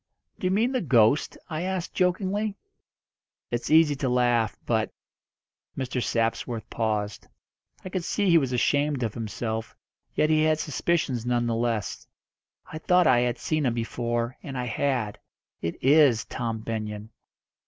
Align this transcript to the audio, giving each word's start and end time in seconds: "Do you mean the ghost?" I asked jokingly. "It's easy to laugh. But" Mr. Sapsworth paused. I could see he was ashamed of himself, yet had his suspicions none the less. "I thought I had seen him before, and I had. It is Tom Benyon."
"Do 0.39 0.47
you 0.47 0.51
mean 0.51 0.71
the 0.71 0.81
ghost?" 0.81 1.37
I 1.47 1.61
asked 1.61 1.93
jokingly. 1.93 2.55
"It's 3.51 3.69
easy 3.69 3.95
to 3.97 4.09
laugh. 4.09 4.57
But" 4.65 4.91
Mr. 5.77 6.01
Sapsworth 6.01 6.67
paused. 6.71 7.27
I 7.85 7.89
could 7.89 8.03
see 8.03 8.27
he 8.27 8.39
was 8.39 8.51
ashamed 8.51 9.03
of 9.03 9.13
himself, 9.13 9.75
yet 10.15 10.31
had 10.31 10.39
his 10.49 10.61
suspicions 10.61 11.23
none 11.23 11.45
the 11.45 11.53
less. 11.53 12.07
"I 12.65 12.79
thought 12.79 13.05
I 13.05 13.19
had 13.19 13.37
seen 13.37 13.63
him 13.67 13.75
before, 13.75 14.35
and 14.41 14.57
I 14.57 14.65
had. 14.65 15.19
It 15.61 15.75
is 15.83 16.25
Tom 16.25 16.61
Benyon." 16.61 17.11